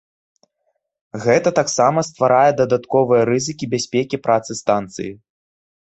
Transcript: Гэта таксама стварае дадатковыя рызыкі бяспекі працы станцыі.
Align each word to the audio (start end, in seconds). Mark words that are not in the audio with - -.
Гэта 1.25 1.49
таксама 1.59 1.99
стварае 2.09 2.51
дадатковыя 2.63 3.21
рызыкі 3.33 3.65
бяспекі 3.75 4.17
працы 4.29 4.51
станцыі. 4.65 5.11